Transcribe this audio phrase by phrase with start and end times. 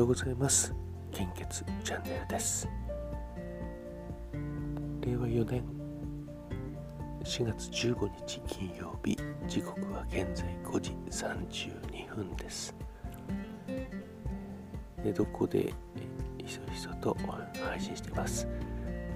[0.00, 0.74] ようございます。
[1.12, 2.66] 献血チャンネルです。
[5.02, 5.62] 令和4年
[7.22, 12.74] 4月15日金曜日時刻は現在5時32分です。
[15.04, 15.74] 寝床で
[16.38, 17.14] ひそひそと
[17.62, 18.48] 配信してます。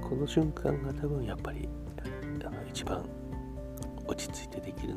[0.02, 1.66] この瞬間が多分やっぱり
[2.45, 3.02] あの一番
[4.06, 4.96] 落ち着いてできる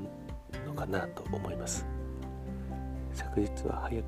[0.66, 1.86] のかなと思います。
[3.14, 4.07] 昨日は早く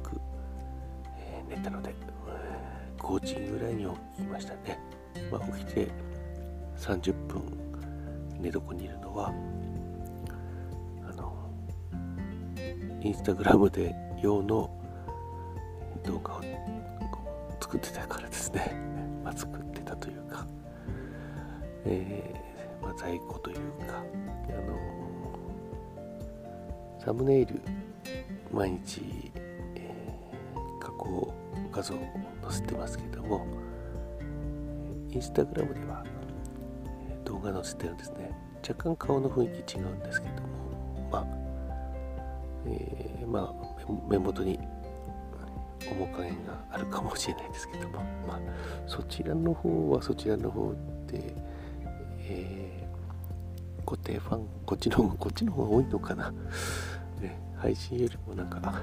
[1.60, 1.94] たので、
[2.98, 4.80] 5時ぐらいに起きましたね。
[5.32, 5.88] まあ、起きて
[6.78, 7.42] 30分
[8.40, 9.34] 寝床にいるのは、
[11.08, 11.34] あの、
[13.02, 14.70] インスタグラムで用の
[16.04, 16.42] 動画を
[17.60, 18.74] 作ってたからですね。
[19.24, 20.46] まあ、作ってたというか、
[21.86, 24.04] えー、まあ、在庫というか、
[24.50, 24.78] あの、
[27.00, 27.62] サムネイル
[28.52, 29.32] 毎日
[31.00, 31.39] こう
[31.80, 32.00] 画像を
[32.44, 33.48] 載せてますけども
[35.12, 36.04] インスタグラムでは
[37.24, 38.32] 動画載せてるんですね。
[38.68, 41.28] 若干顔の雰囲気違うんですけどもまあ、
[42.68, 43.54] えー、まあ
[44.10, 44.60] 目元に
[45.98, 48.40] 面影があるかもしれないですけどもまあ
[48.86, 50.74] そちらの方はそちらの方
[51.08, 51.34] で、
[52.20, 56.34] えー、固定ファンこっちの方こっちの方が多いのかな。
[57.60, 58.82] 配信よりもなんか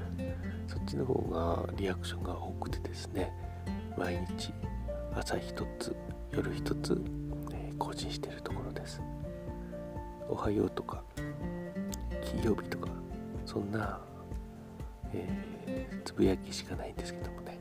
[0.68, 3.32] そっちの方がリアクションが多くてですね
[3.96, 4.52] 毎日
[5.14, 5.96] 朝一つ
[6.30, 7.00] 夜一つ、
[7.52, 9.00] え更新しているところです。
[10.28, 11.02] おはようとか
[12.22, 12.88] 金曜日とか
[13.46, 14.00] そんな、
[15.12, 17.58] えー、つぶやきしかないんですけどもね、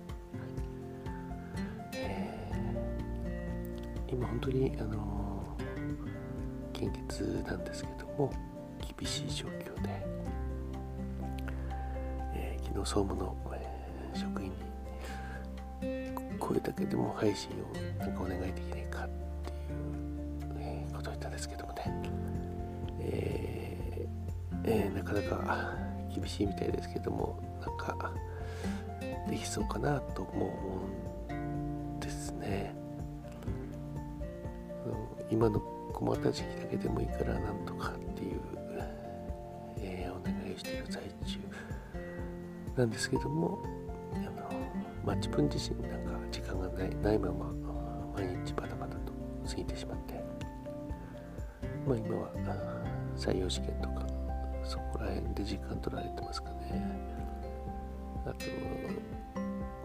[1.94, 8.34] えー、今本当にあのー、献血なんですけども
[8.98, 10.06] 厳しい状況で
[12.76, 19.10] の総務の、えー、職員にこれだけでも配信をなんかお願いできないかっ
[19.44, 21.84] ていう、えー、ことを言ったんですけどもね、
[23.00, 25.74] えーえー、なかなか
[26.14, 28.12] 厳しいみたいですけどもなんか
[29.30, 30.52] できそうかなとも思
[31.30, 32.76] うんですね。
[35.32, 35.60] 今の
[35.94, 38.40] 困った時期だけでもいいからなんとかっていう、
[39.78, 41.40] えー、お願いをしている最中
[42.76, 43.60] なんですけども
[44.14, 44.60] あの、
[45.06, 47.46] まあ、自分自身なんか時間がないないまま
[48.16, 49.14] 毎日バタバタと
[49.48, 50.14] 過ぎてしまって、
[51.88, 52.30] まあ、今は
[53.16, 54.06] 採用試験とか
[54.64, 57.16] そこら辺で時間取られてますかね。
[58.26, 58.46] あと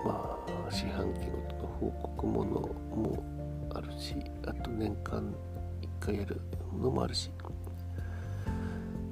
[0.05, 3.23] まあ四半期ごとの報告ものも
[3.75, 5.35] あるしあと年間
[5.83, 6.41] 1回やる
[6.73, 7.31] ものもあるし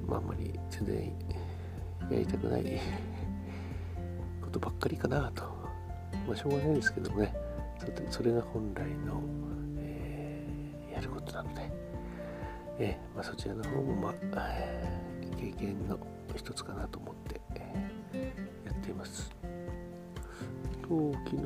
[0.07, 1.13] まああんまり全然
[2.09, 2.81] やりたくない
[4.49, 5.43] ことばっかりかなと。
[6.27, 7.33] まあ、しょうがないですけどもね、
[8.09, 9.21] それが本来の、
[9.77, 11.71] えー、やることなので、
[12.79, 14.13] えー、まあ、そちらの方も、まあ、
[15.37, 15.99] 経験の
[16.35, 19.29] 一つかなと思って、えー、やっています。
[20.87, 21.43] と昨日、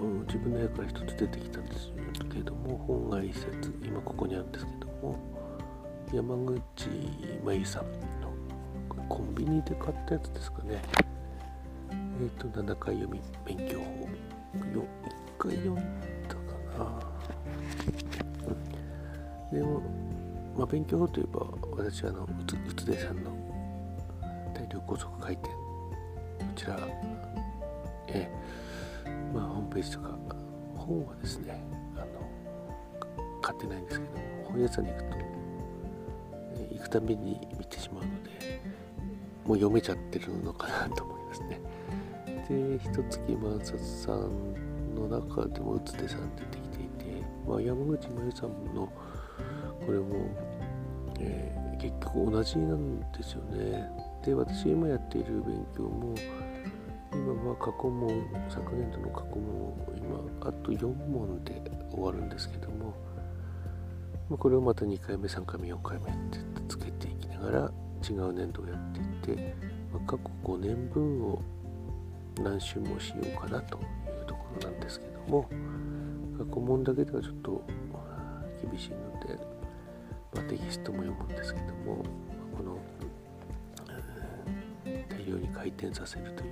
[0.00, 1.92] うん、自分の部屋から一つ出てきたんです
[2.32, 5.16] けども、本が一冊、今ここにあるんですけども、
[6.12, 6.36] 山
[6.76, 6.88] 口
[7.44, 7.84] 真由さん
[8.20, 8.32] の
[9.08, 10.82] コンビニで買ったやつですかね。
[12.20, 13.84] えっ、ー、と、7回読み勉強法。
[14.74, 14.84] よ
[15.38, 15.82] 1回読んだ
[16.34, 16.40] か
[16.76, 17.00] な。
[19.52, 19.80] でも、
[20.56, 21.46] まあ、勉強法といえば、
[21.76, 23.30] 私はあの、うつうつでさんの
[24.52, 25.48] 大量高速回転。
[25.48, 25.54] こ
[26.56, 26.76] ちら、
[28.08, 30.18] えー、まあ、ホームページとか、
[30.76, 31.62] 本はですね、
[31.94, 32.06] あの、
[33.40, 34.12] 買ってないんですけど、
[34.44, 35.16] 本屋さんに行くと、
[36.56, 38.60] え行くたびに見てしまうので、
[39.46, 41.60] もう読めちゃってるのかなと思いますね。
[42.48, 48.90] で一月万冊さんの中でもうつてさん出てきていて、まあ、山口真由さんの
[49.84, 50.26] これも、
[51.20, 53.88] えー、結局同じなんですよね。
[54.24, 56.14] で私が今やっている勉強も
[57.12, 62.94] 今は過去問昨年度の過去問を今あと4問で終わるんですけども
[64.28, 67.72] まこれをまた2回目3回目4回目ってつけていきながら
[68.08, 69.56] 違う年度をやっていって、
[69.92, 71.42] まあ、過去5年分を
[72.42, 73.80] 何周もしようかなとい
[74.22, 75.48] うところなんですけども
[76.38, 77.62] 過去問だけではちょっと
[78.62, 78.96] 厳しいの
[79.26, 79.36] で、
[80.34, 82.04] まあ、テキストも読むんですけども
[82.56, 82.78] この、
[84.84, 86.50] 大量に回転させるという、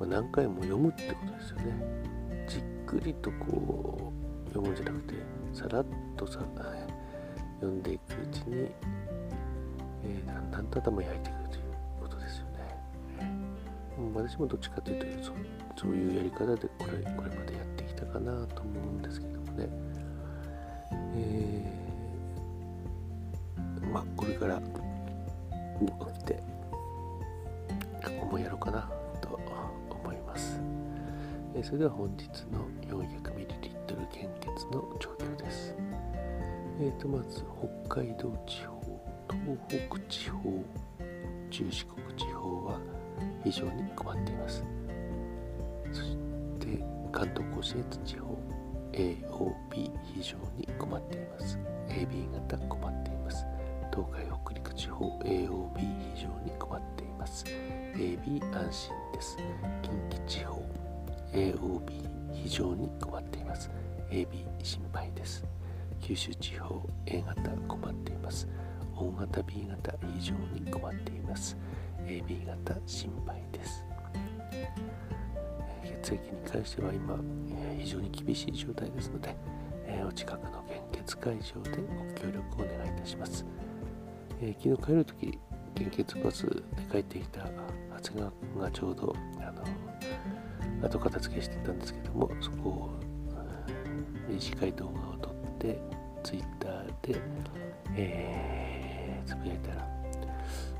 [0.00, 2.04] まあ、何回も読むってことですよね。
[2.46, 4.12] じっくりとこ
[4.44, 5.14] う読むんじゃなくて
[5.52, 6.40] さらっとさ
[7.60, 8.68] 読んでいくうちに、
[10.04, 11.43] えー、だんだんと頭焼いてく
[14.12, 15.32] 私もどっちかというと
[15.76, 19.68] そういうやり方でこれこれまでやってきたかなと思うんですけどもね、
[21.16, 26.40] えー、まあこれから起きて
[28.20, 28.90] 思いやろうかな
[29.20, 29.38] と
[29.90, 30.60] 思います、
[31.54, 33.44] えー、それでは本日の 400ml
[34.10, 35.74] 献血の状況です。
[36.80, 37.44] えーとまず
[37.86, 38.74] 北海道地方
[39.30, 40.64] 東北地方
[41.50, 42.80] 中四国地方は
[43.44, 44.64] 非常に困っています。
[45.92, 46.16] そし
[46.58, 46.82] て
[47.12, 48.38] 関東甲信越地方
[48.92, 51.58] AOB 非常に困っています。
[51.88, 53.46] AB 型困っています。
[53.92, 55.78] 東海北陸地方 AOB
[56.14, 57.44] 非常に困っています。
[57.94, 59.36] AB 安心です。
[59.82, 60.62] 近畿地方
[61.32, 63.70] AOB 非常に困っています。
[64.10, 64.26] AB
[64.62, 65.44] 心配です。
[66.00, 68.48] 九州地方 A 型困っています。
[68.96, 71.56] 大型 B 型非常に困っています。
[72.06, 73.84] AB 型心配です。
[76.02, 77.18] 血液に関しては今
[77.78, 79.34] 非常に厳しい状態ですので
[80.06, 83.44] お近くの献血会場でご協力をお願いいたします、
[84.40, 85.38] 昨日帰るとき
[85.74, 89.52] 献血バスで帰ってきた長谷川君がちょうどあ
[90.80, 92.90] の後片付けしてたんですけどもそこを
[94.28, 95.80] 短い動画を撮って
[96.22, 97.20] ツイッターで、
[97.96, 99.88] えー、つぶやいたら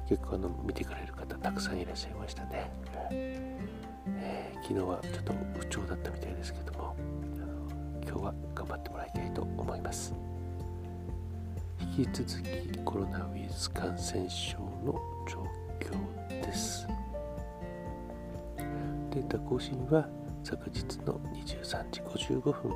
[0.08, 2.70] 結構あの見てくれる方たくさんいらっしゃいましたね、
[3.10, 6.96] えー、昨日はちょっと不調だったみたいですけども
[8.06, 10.14] 今日は頑張ってもらいたいと思います。
[11.96, 15.46] 引き続きコロナウイルス感染症の状
[15.80, 16.86] 況です。
[19.10, 20.08] データ更新は
[20.42, 22.72] 昨日の23時55分。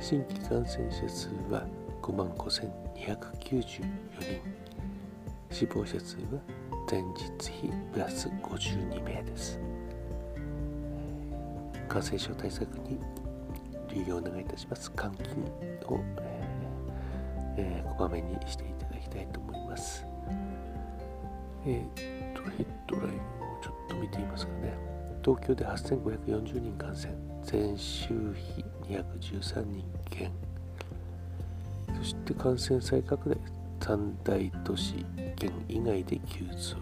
[0.00, 1.66] 新規感染者数は
[2.00, 4.61] 5万5294人。
[5.52, 6.40] 死亡者数は
[6.90, 9.60] 前日比プラス52名です。
[11.86, 12.98] 感染症対策に
[13.90, 14.90] 留意をお願いいたします。
[14.96, 15.28] 換気
[15.86, 20.06] を、えーえー、こまめにしていただきたいと思います。
[21.66, 24.74] えー、っとヘッドラインをちょっと見てみますかね。
[25.22, 27.14] 東京で8540人感染。
[27.50, 30.32] 前週比213人減。
[31.94, 36.76] そして感染再拡大三大都市県以外で急増。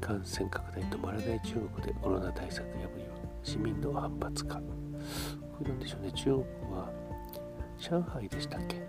[0.00, 3.08] 感染拡大止まらない中国でコロナ対策破りは
[3.42, 4.60] 市民の反発か。
[4.60, 6.12] これなんでしょうね。
[6.12, 6.36] 中国
[6.72, 6.88] は
[7.78, 8.88] 上海でしたっけ？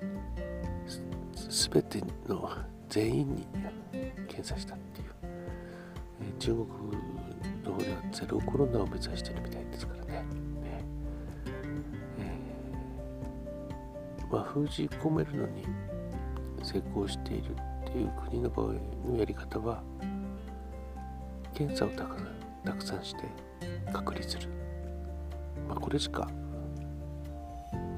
[1.35, 2.47] すべての
[2.87, 3.47] 全員に
[4.27, 5.07] 検査したっていう、
[6.21, 6.67] え中国
[7.63, 10.11] の方ではゼロコロナを目指してるみたいですからね。
[10.61, 10.85] ね、
[12.19, 15.65] えー、まあ封じ込めるのに
[16.63, 17.55] 成功している
[17.89, 18.73] っていう国の場合
[19.07, 19.81] のやり方は
[21.53, 23.23] 検査をたくさんたくさんして
[23.91, 24.47] 隔離する、
[25.67, 26.29] まあ、これしか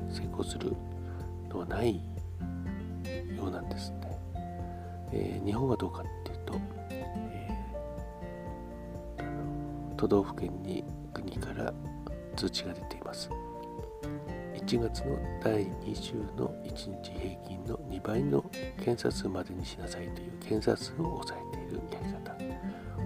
[0.09, 0.73] 成功する
[1.49, 2.01] のはない
[3.35, 3.97] ようなんですね、
[5.13, 6.59] えー、日本はどうかっていうと、
[6.89, 11.73] えー、都道府県に国から
[12.35, 13.29] 通知が出ています。
[14.71, 18.41] 1月の第2週の1日平均の2倍の
[18.77, 22.33] 検査数までにしなさいという検査数を抑えているやり方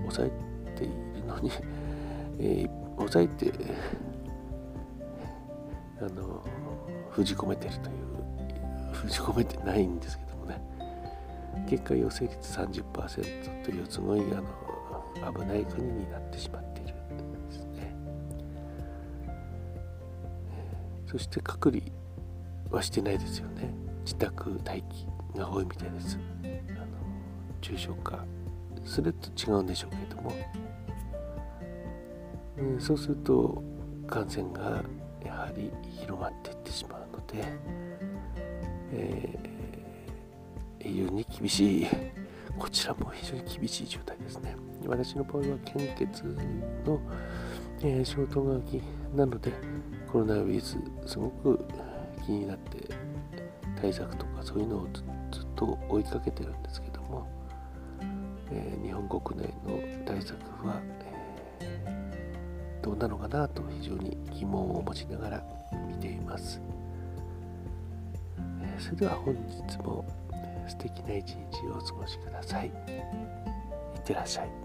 [0.04, 1.50] 抑えているのに
[2.38, 3.52] えー、抑えて
[6.02, 6.44] あの
[7.10, 7.96] 封じ込めてるという
[8.92, 10.62] 封じ込めてないんですけどもね。
[11.68, 16.45] 結果陽性率30%というすごいあの危ない国になってしまっ
[21.16, 21.82] そして隔離
[22.70, 23.74] はしてないですよね。
[24.04, 25.08] 自宅待機
[25.38, 26.20] が多いみたいです。
[26.44, 26.86] あの
[27.62, 28.26] 重症化
[28.84, 30.34] すると違うんでしょうけれども、
[32.58, 33.64] えー、そうすると
[34.08, 34.84] 感染が
[35.26, 37.46] やはり広がっていってしまうので、
[38.92, 41.88] えー、非常に厳しい
[42.60, 44.54] こちらも非常に厳しい状態ですね。
[44.86, 46.26] 私の場合は献血
[46.86, 47.00] の、
[47.82, 48.84] えー、消灯書き
[49.16, 49.54] なので
[50.16, 51.66] コロナウイルスすごく
[52.26, 52.88] 気になって
[53.82, 54.88] 対策とかそういうのを
[55.30, 57.28] ずっと追いかけてるんですけども、
[58.50, 60.82] えー、日本国内の対策は、
[61.60, 65.44] えー、どうなのかなと非常に疑問を持ちながら
[65.86, 66.62] 見ています、
[68.62, 70.06] えー、それでは本日も
[70.66, 72.68] 素敵な一日をお過ごしください。
[72.68, 72.74] いっ
[74.06, 74.65] てらっしゃい。